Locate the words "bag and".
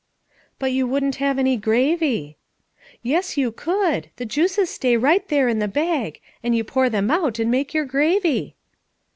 5.67-6.55